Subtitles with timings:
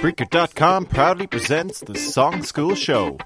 [0.00, 3.18] Spreaker.com proudly presents the Song School Show.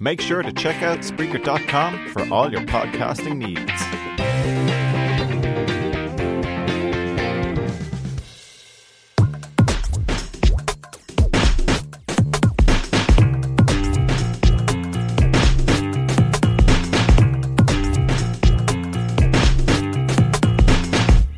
[0.00, 3.60] Make sure to check out Spreaker.com for all your podcasting needs.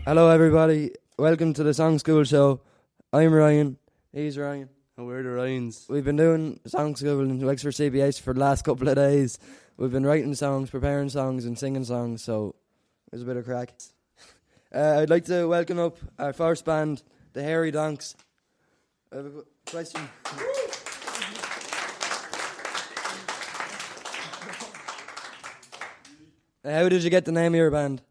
[0.04, 0.92] Hello, everybody.
[1.18, 2.60] Welcome to the Song School Show.
[3.12, 3.78] I'm Ryan.
[4.12, 4.75] He's Ryan.
[4.96, 5.84] And we're the Ryans.
[5.90, 9.38] We've been doing Song School in Wexford CBS for the last couple of days.
[9.76, 12.54] We've been writing songs, preparing songs, and singing songs, so
[13.10, 13.74] there's a bit of crack.
[14.74, 18.16] Uh, I'd like to welcome up our first band, the Hairy Donks.
[19.12, 20.00] I have a question.
[26.64, 28.02] Uh, How did you get the name of your band?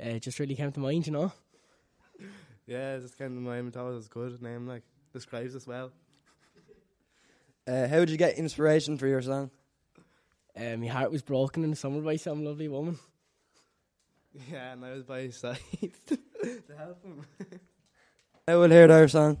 [0.00, 1.32] Uh, it just really came to mind, you know.
[2.66, 3.70] Yeah, just kind of name.
[3.70, 4.66] Thought it was a good name.
[4.66, 5.92] Like describes us well.
[7.66, 9.50] Uh, how did you get inspiration for your song?
[10.54, 12.98] Uh, my heart was broken in the summer by some lovely woman.
[14.50, 15.58] Yeah, and I was by his side
[16.08, 16.18] to
[16.76, 17.24] help him.
[18.46, 19.40] Now we'll hear their song.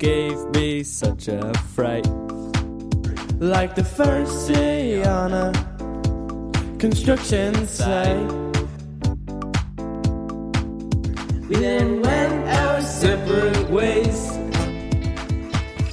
[0.00, 2.06] Gave me such a fright.
[3.38, 5.52] Like the first day on a
[6.78, 8.32] construction site.
[11.48, 14.38] We then went our separate ways.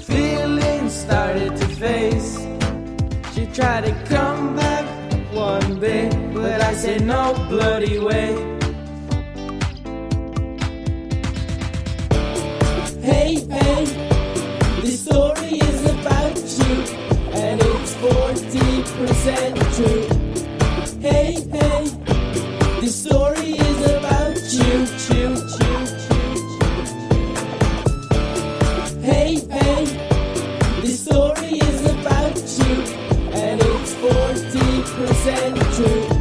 [0.06, 2.48] Feelings started to face.
[3.34, 4.86] She tried to come back
[5.34, 8.58] one day, but I said no bloody way.
[19.28, 21.84] 40% Hey, hey,
[22.80, 25.84] this story is about you, choo, choo.
[29.02, 29.84] Hey, hey,
[30.82, 32.76] this story is about you,
[33.34, 36.17] and it's 40% true.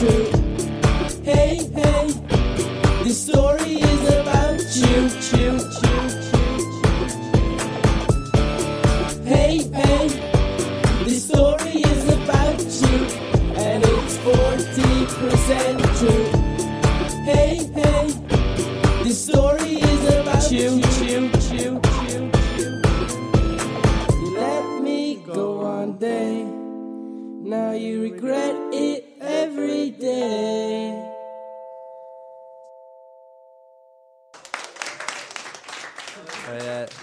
[0.00, 0.39] 40%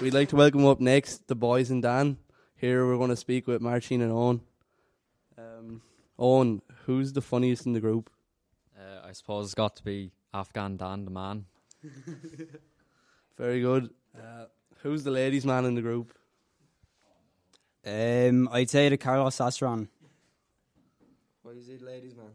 [0.01, 2.17] we'd like to welcome up next the boys and Dan.
[2.55, 4.41] Here we're going to speak with Marcin and Owen.
[5.37, 5.81] Um,
[6.17, 8.09] Owen, who's the funniest in the group?
[8.77, 11.45] Uh, I suppose it's got to be Afghan Dan, the man.
[13.37, 13.89] Very good.
[14.17, 14.45] Uh,
[14.81, 16.13] who's the ladies' man in the group?
[17.85, 19.87] Um, I'd say the Carlos Astron
[21.43, 22.31] Why is it ladies, man?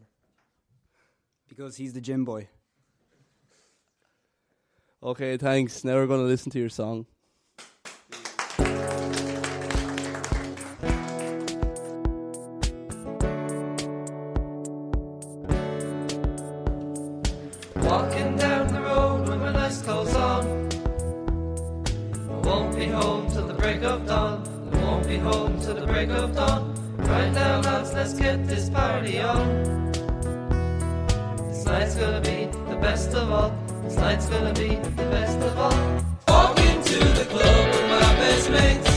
[1.47, 2.47] because he's the gym boy.
[5.03, 5.83] Okay, thanks.
[5.83, 7.05] Now we're going to listen to your song.
[27.07, 29.91] Right now, lads, let's get this party on.
[31.49, 33.51] This night's gonna be the best of all.
[33.83, 36.03] This night's gonna be the best of all.
[36.27, 38.92] Walk into the club with my best mates.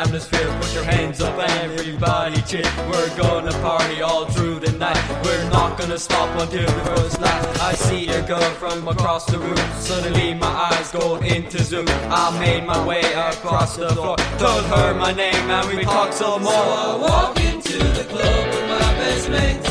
[0.00, 0.48] Atmosphere.
[0.60, 2.70] Put your hands up, everybody cheer.
[2.90, 5.00] We're gonna party all through the night.
[5.24, 7.60] We're not gonna stop until the first light.
[7.60, 9.62] I see a girl from across the room.
[9.78, 11.86] Suddenly my eyes go into zoom.
[12.22, 16.42] I made my way across the floor, told her my name, and we talked some
[16.42, 16.52] more.
[16.52, 19.69] So I walk into the club with my best mates.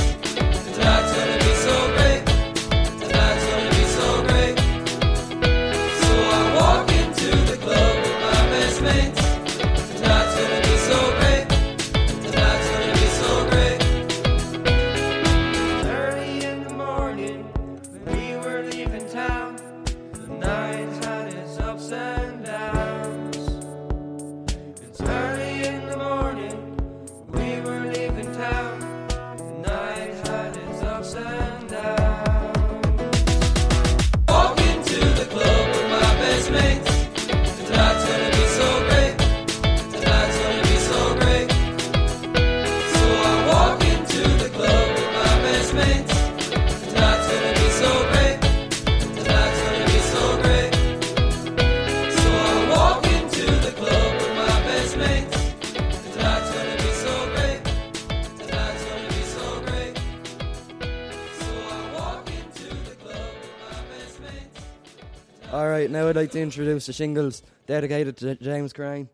[66.10, 69.10] Alright, now I'd like to introduce the shingles dedicated to James Crane.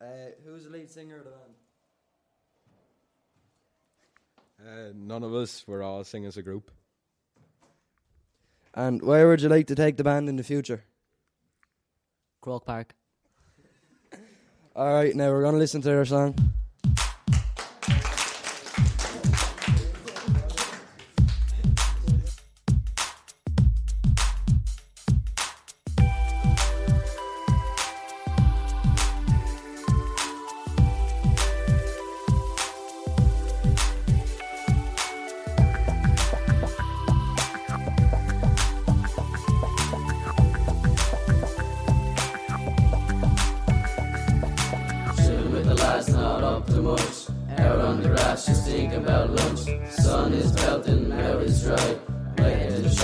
[0.00, 0.06] Uh,
[0.44, 1.54] who's the lead singer of the band?
[4.66, 6.72] Uh, none of us were all sing as a group.
[8.74, 10.82] And where would you like to take the band in the future?
[12.40, 12.96] Croke Park.
[14.74, 16.34] Alright, now we're going to listen to their song.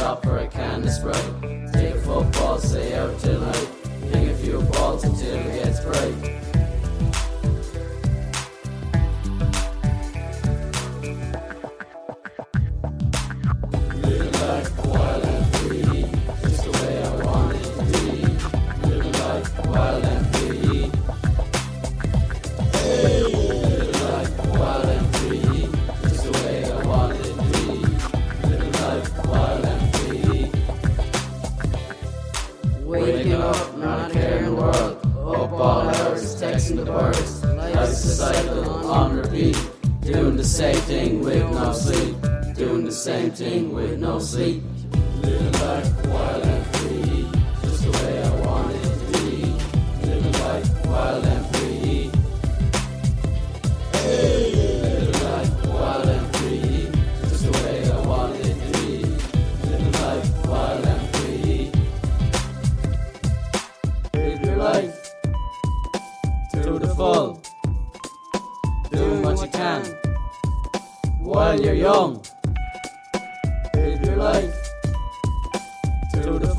[0.00, 1.73] Shop for a can of Sprite.
[1.75, 3.69] Take a football, stay out till night.
[4.11, 6.40] Hang a few balls until it gets bright.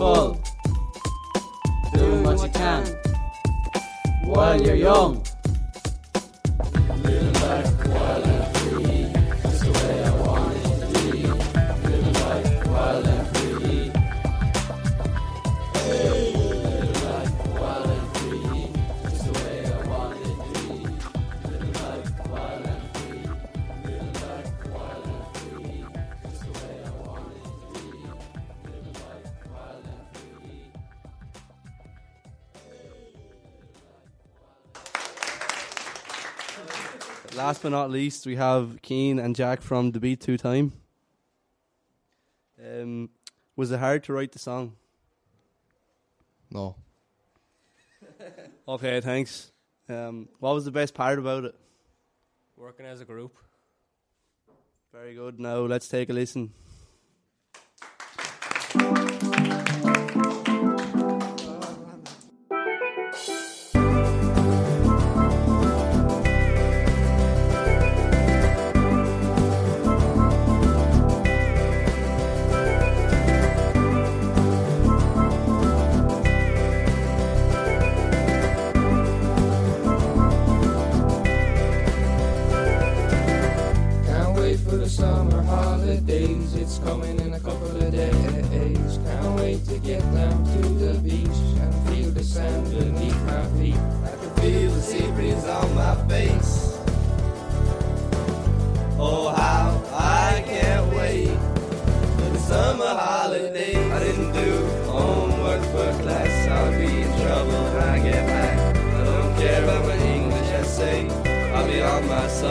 [0.02, 0.42] Full.
[1.94, 2.84] Doing what you can
[4.26, 5.22] while you're young.
[37.42, 40.74] Last but not least, we have Keen and Jack from The Beat Two Time.
[42.64, 43.10] Um,
[43.56, 44.74] was it hard to write the song?
[46.52, 46.76] No.
[48.68, 49.52] Okay, thanks.
[49.90, 51.56] Um, what was the best part about it?
[52.56, 53.36] Working as a group.
[54.94, 55.40] Very good.
[55.40, 56.54] Now let's take a listen.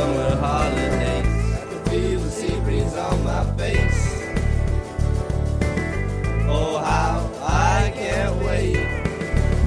[0.00, 1.26] Summer holidays.
[1.61, 4.02] I can feel the sea breeze on my face.
[6.49, 8.80] Oh, how I can't wait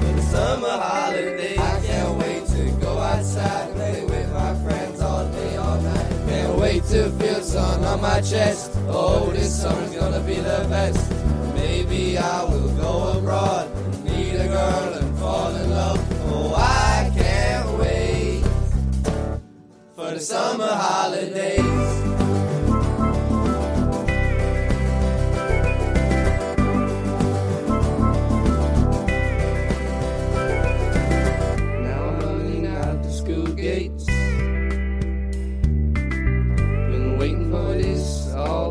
[0.00, 1.58] for the summer holidays.
[1.58, 6.10] I can't wait to go outside and play with my friends all day, all night.
[6.26, 8.72] Can't wait to feel sun on my chest.
[8.88, 11.12] Oh, this summer's gonna be the best.
[11.54, 13.63] Maybe I will go abroad,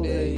[0.04, 0.36] day.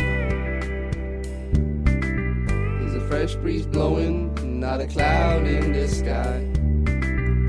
[2.80, 6.52] There's a fresh breeze blowing, not a cloud in the sky.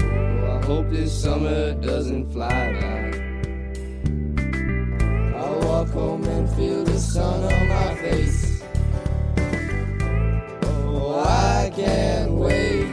[0.03, 3.26] Oh, I hope this summer doesn't fly by.
[5.87, 8.63] Walk home and feel the sun on my face.
[10.63, 12.93] Oh, I can't wait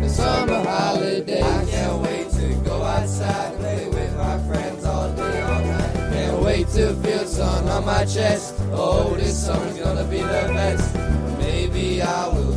[0.00, 1.42] the summer holiday.
[1.42, 5.94] I can't wait to go outside play with my friends all day, all night.
[5.94, 8.54] Can't wait to feel the sun on my chest.
[8.72, 10.94] Oh, this summer's gonna be the best.
[11.38, 12.47] Maybe I will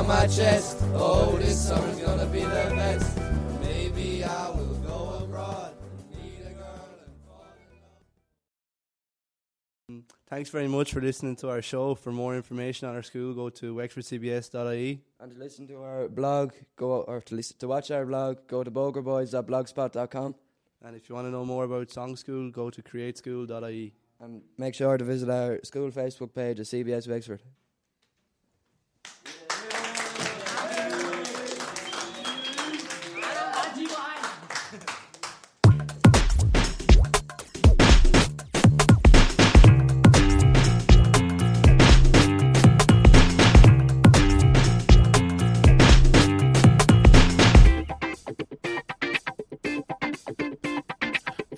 [0.00, 0.78] on my chest.
[0.94, 3.18] Oh, this summer's gonna be the best.
[3.60, 5.74] Maybe I will go abroad,
[6.10, 7.44] meet a girl and fall
[9.88, 10.04] in love.
[10.26, 11.94] Thanks very much for listening to our show.
[11.94, 15.02] For more information on our school, go to wexfordcbs.ie.
[15.20, 18.64] And to listen to our blog, go or to listen to watch our blog, go
[18.64, 20.34] to bogerboys.blogspot.com
[20.82, 23.92] And if you want to know more about Song School, go to createschool.ie.
[24.20, 27.42] and make sure to visit our school Facebook page at CBS Wexford.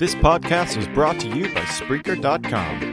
[0.02, 2.91] This podcast was brought to you by Spreaker.com.